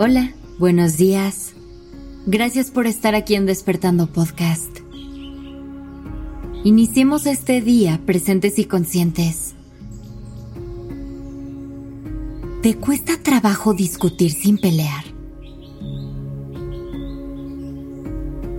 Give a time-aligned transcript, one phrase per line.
[0.00, 1.54] Hola, buenos días.
[2.24, 4.78] Gracias por estar aquí en Despertando Podcast.
[6.62, 9.54] Iniciemos este día presentes y conscientes.
[12.62, 15.02] ¿Te cuesta trabajo discutir sin pelear?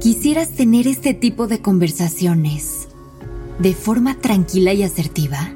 [0.01, 2.89] ¿Quisieras tener este tipo de conversaciones
[3.59, 5.53] de forma tranquila y asertiva?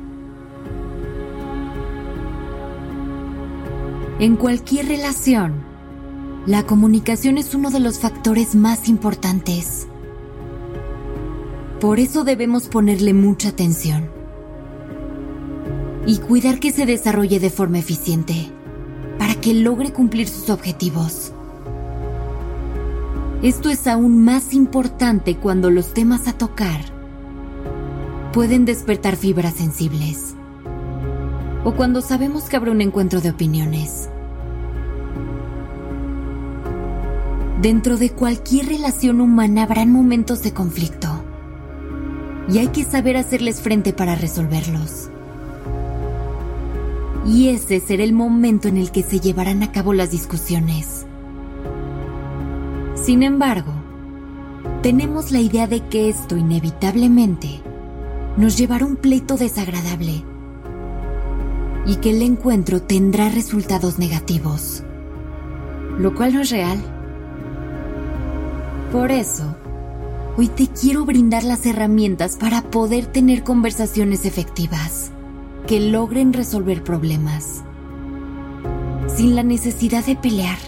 [4.21, 5.72] En cualquier relación,
[6.45, 9.87] la comunicación es uno de los factores más importantes.
[11.79, 14.09] Por eso debemos ponerle mucha atención
[16.05, 18.51] y cuidar que se desarrolle de forma eficiente
[19.17, 21.31] para que logre cumplir sus objetivos.
[23.41, 26.81] Esto es aún más importante cuando los temas a tocar
[28.33, 30.35] pueden despertar fibras sensibles
[31.63, 34.09] o cuando sabemos que habrá un encuentro de opiniones.
[37.63, 41.07] Dentro de cualquier relación humana habrán momentos de conflicto
[42.49, 45.09] y hay que saber hacerles frente para resolverlos.
[47.25, 51.05] Y ese será el momento en el que se llevarán a cabo las discusiones.
[52.95, 53.71] Sin embargo,
[54.81, 57.61] tenemos la idea de que esto inevitablemente
[58.35, 60.21] nos llevará a un pleito desagradable
[61.85, 64.83] y que el encuentro tendrá resultados negativos,
[65.97, 66.92] lo cual no es real.
[68.93, 69.55] Por eso,
[70.37, 75.09] hoy te quiero brindar las herramientas para poder tener conversaciones efectivas
[75.65, 77.63] que logren resolver problemas
[79.07, 80.59] sin la necesidad de pelear.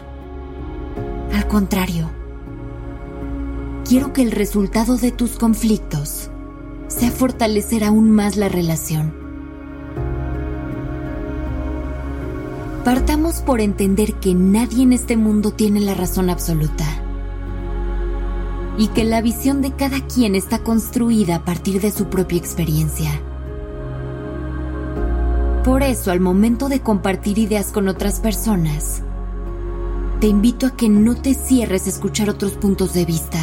[1.36, 2.10] Al contrario,
[3.88, 6.32] quiero que el resultado de tus conflictos
[6.88, 9.14] sea fortalecer aún más la relación.
[12.84, 17.05] Partamos por entender que nadie en este mundo tiene la razón absoluta
[18.78, 23.22] y que la visión de cada quien está construida a partir de su propia experiencia.
[25.64, 29.02] Por eso, al momento de compartir ideas con otras personas,
[30.20, 33.40] te invito a que no te cierres a escuchar otros puntos de vista.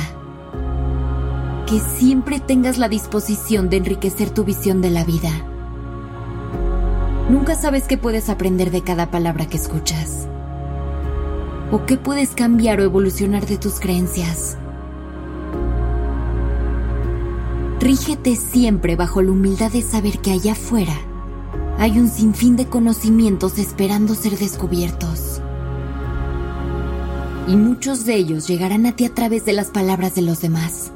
[1.67, 5.31] Que siempre tengas la disposición de enriquecer tu visión de la vida.
[7.31, 10.29] Nunca sabes qué puedes aprender de cada palabra que escuchas.
[11.71, 14.59] O qué puedes cambiar o evolucionar de tus creencias.
[17.83, 20.95] Rígete siempre bajo la humildad de saber que allá afuera
[21.79, 25.43] hay un sinfín de conocimientos esperando ser descubiertos.
[27.49, 30.93] Y muchos de ellos llegarán a ti a través de las palabras de los demás.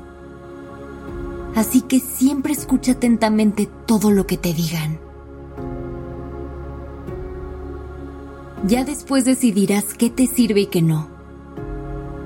[1.57, 5.01] Así que siempre escucha atentamente todo lo que te digan.
[8.65, 11.09] Ya después decidirás qué te sirve y qué no.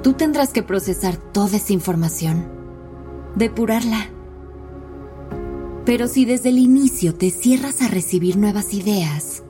[0.03, 2.47] Tú tendrás que procesar toda esa información,
[3.37, 4.11] depurarla
[5.85, 9.43] pero si desde el inicio te cierras a recibir nuevas ideas,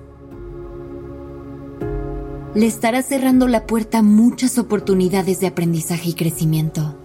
[2.54, 6.96] le estarás cerrando la puerta a muchas oportunidades de aprendizaje y crecimiento.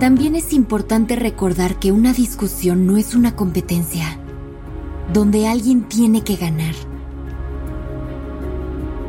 [0.00, 4.18] También es importante recordar que una discusión no es una competencia
[5.12, 6.74] donde alguien tiene que ganar.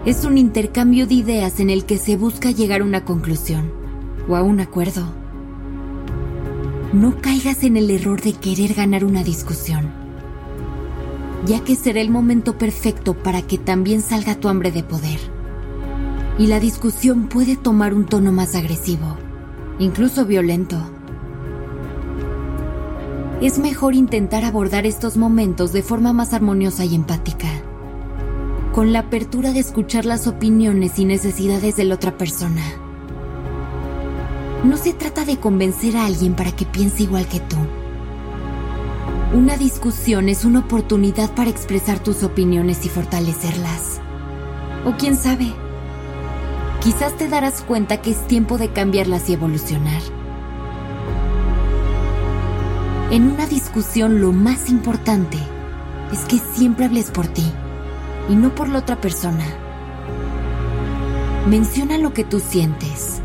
[0.06, 3.70] Es un intercambio de ideas en el que se busca llegar a una conclusión
[4.30, 5.27] o a un acuerdo.
[6.94, 9.92] No caigas en el error de querer ganar una discusión,
[11.46, 15.20] ya que será el momento perfecto para que también salga tu hambre de poder.
[16.40, 19.18] Y la discusión puede tomar un tono más agresivo,
[19.80, 20.78] incluso violento.
[23.42, 27.50] Es mejor intentar abordar estos momentos de forma más armoniosa y empática,
[28.72, 32.64] con la apertura de escuchar las opiniones y necesidades de la otra persona
[34.68, 37.56] no se trata de convencer a alguien para que piense igual que tú.
[39.34, 44.02] Una discusión es una oportunidad para expresar tus opiniones y fortalecerlas.
[44.86, 45.54] O quién sabe,
[46.82, 50.02] quizás te darás cuenta que es tiempo de cambiarlas y evolucionar.
[53.10, 55.38] En una discusión lo más importante
[56.12, 57.46] es que siempre hables por ti
[58.30, 59.46] y no por la otra persona.
[61.50, 63.22] Menciona lo que tú sientes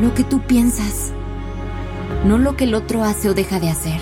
[0.00, 1.12] lo que tú piensas,
[2.24, 4.00] no lo que el otro hace o deja de hacer.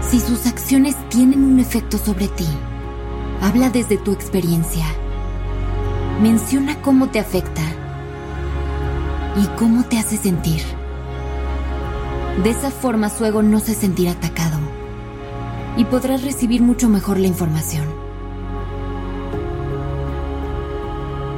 [0.00, 2.48] Si sus acciones tienen un efecto sobre ti,
[3.40, 4.84] habla desde tu experiencia.
[6.20, 7.62] Menciona cómo te afecta
[9.40, 10.62] y cómo te hace sentir.
[12.42, 14.58] De esa forma su ego no se sentirá atacado
[15.76, 18.01] y podrás recibir mucho mejor la información.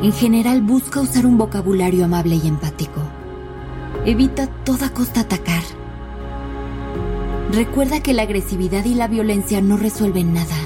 [0.05, 3.01] En general busca usar un vocabulario amable y empático.
[4.05, 5.63] Evita a toda costa atacar.
[7.51, 10.57] Recuerda que la agresividad y la violencia no resuelven nada.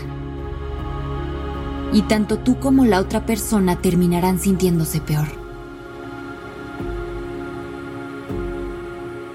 [1.92, 5.28] Y tanto tú como la otra persona terminarán sintiéndose peor.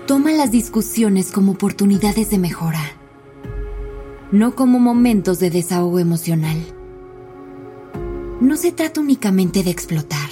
[0.05, 2.83] Toma las discusiones como oportunidades de mejora,
[4.33, 6.57] no como momentos de desahogo emocional.
[8.43, 10.29] No se trata únicamente de explotar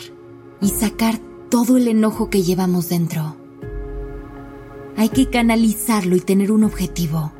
[0.59, 1.17] y sacar
[1.49, 3.37] todo el enojo que llevamos dentro.
[4.97, 7.31] Hay que canalizarlo y tener un objetivo.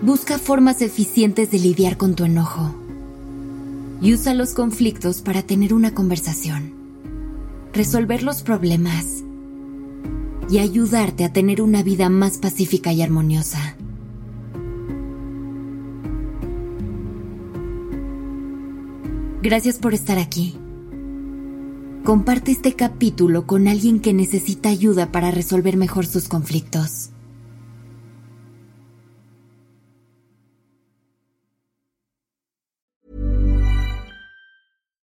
[0.00, 2.74] Busca formas eficientes de lidiar con tu enojo
[4.00, 6.72] y usa los conflictos para tener una conversación
[7.74, 9.22] resolver los problemas
[10.48, 13.76] y ayudarte a tener una vida más pacífica y armoniosa.
[19.40, 20.56] Gracias por estar aquí.
[22.04, 27.10] Comparte este capítulo con alguien que necesita ayuda para resolver mejor sus conflictos.